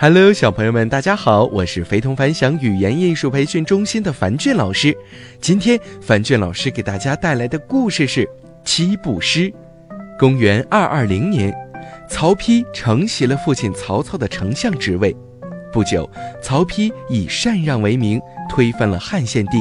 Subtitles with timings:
[0.00, 4.96] Hello，小朋友们，大家好，我是非同凡响语言艺术培训中心的樊俊老师。
[5.40, 8.24] 今天，樊俊老师给大家带来的故事是
[8.64, 9.50] 《七步诗》。
[10.16, 11.52] 公元二二零年，
[12.08, 15.12] 曹丕承袭了父亲曹操的丞相职位。
[15.72, 16.08] 不久，
[16.40, 19.58] 曹丕以禅让为名，推翻了汉献帝，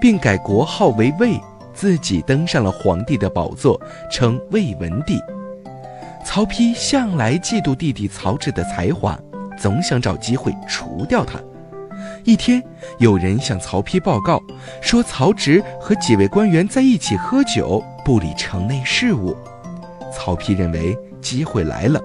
[0.00, 1.32] 并改国号为魏，
[1.74, 5.18] 自己登上了皇帝的宝座，称魏文帝。
[6.24, 9.20] 曹丕向来嫉妒弟弟曹植的才华。
[9.60, 11.38] 总想找机会除掉他。
[12.24, 12.62] 一天，
[12.98, 14.42] 有人向曹丕报告
[14.80, 19.36] 说，曹植和几位官员在一起喝酒，不理城内事务。
[20.12, 22.00] 曹丕认为机会来了，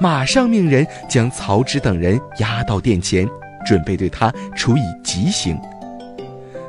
[0.00, 3.28] 马上命人将曹植等人押到殿前，
[3.66, 5.58] 准备对他处以极刑。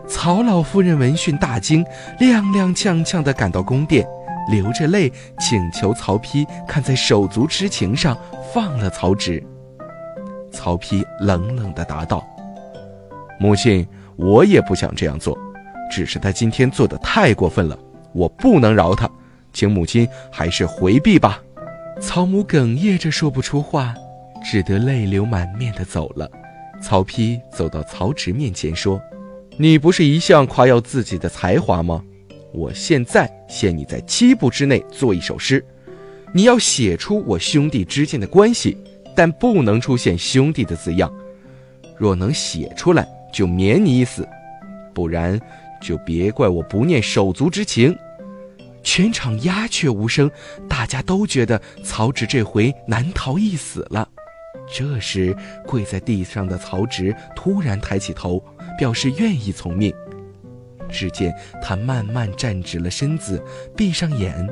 [0.08, 1.84] 曹老夫人闻讯大惊，
[2.20, 4.06] 踉踉跄跄地赶到宫殿，
[4.52, 8.18] 流着泪请求曹丕看在手足之情上
[8.54, 9.44] 放了曹植。
[10.56, 12.26] 曹丕冷冷地答道
[13.38, 15.38] ：“母亲，我也不想这样做，
[15.92, 17.78] 只是他今天做的太过分了，
[18.14, 19.10] 我不能饶他，
[19.52, 21.44] 请母亲还是回避吧。”
[22.02, 23.94] 曹母哽咽着说不出话，
[24.44, 26.30] 只得泪流满面地走了。
[26.82, 29.00] 曹丕走到曹植面前说
[29.60, 32.02] ：“你不是一向夸耀自己的才华吗？
[32.54, 35.64] 我现在限你在七步之内做一首诗，
[36.34, 38.78] 你要写出我兄弟之间的关系。”
[39.16, 41.12] 但不能出现兄弟的字样，
[41.98, 44.24] 若能写出来，就免你一死；
[44.94, 45.40] 不然，
[45.82, 47.98] 就别怪我不念手足之情。
[48.84, 50.30] 全场鸦雀无声，
[50.70, 54.08] 大家都觉得曹植这回难逃一死了。
[54.72, 58.44] 这时，跪在地上的曹植突然抬起头，
[58.78, 59.94] 表示愿意从命。
[60.88, 63.44] 只见他慢慢站直了身子，
[63.76, 64.48] 闭上眼。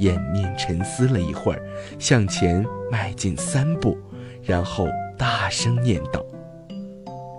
[0.00, 1.62] 掩面沉思了一会儿，
[1.98, 3.96] 向前迈进三步，
[4.42, 6.24] 然后大声念道：“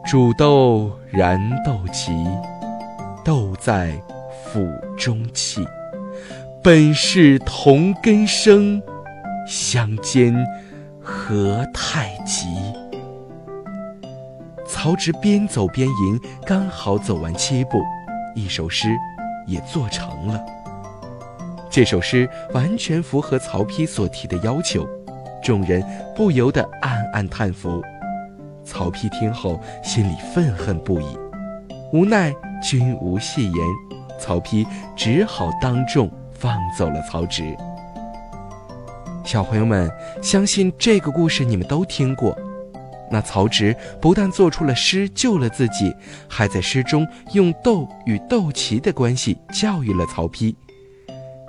[0.06, 2.12] 煮豆燃豆萁，
[3.26, 4.02] 豆在
[4.46, 4.68] 釜
[4.98, 5.68] 中泣。
[6.64, 8.82] 本是同根生，
[9.48, 10.34] 相煎
[11.02, 12.48] 何太急。”
[14.68, 17.82] 曹植边走边吟，刚好走完七步，
[18.36, 18.88] 一首诗
[19.48, 20.40] 也做成了。
[21.72, 24.86] 这首诗完全符合曹丕所提的要求，
[25.42, 25.82] 众人
[26.14, 27.82] 不由得暗暗叹服。
[28.66, 31.18] 曹丕听后心里愤恨不已，
[31.94, 33.66] 无奈君无戏言，
[34.20, 34.68] 曹丕
[34.98, 37.56] 只好当众放走了曹植。
[39.24, 39.90] 小朋友们，
[40.22, 42.38] 相信这个故事你们都听过。
[43.10, 45.96] 那曹植不但做出了诗救了自己，
[46.28, 50.54] 还在诗中用斗与豆萁的关系教育了曹丕。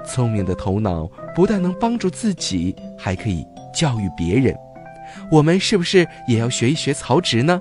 [0.04, 4.56] 聪明的头脑不但能帮助自己，还可以教育别人。
[5.30, 7.60] 我们是不是也要学一学曹植呢？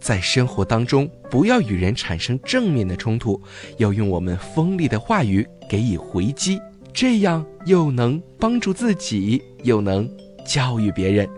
[0.00, 3.40] 在生活当中，不要与人产生正面的冲突，
[3.78, 6.60] 要用我们锋利的话语给予回击，
[6.92, 10.08] 这样又能帮助自己，又能
[10.44, 11.28] 教育别人。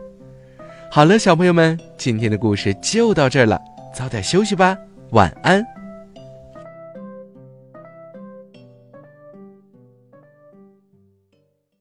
[0.91, 3.61] 好了，小朋友们，今天的故事就到这儿了，
[3.95, 4.77] 早点休息吧，
[5.11, 5.76] 晚安。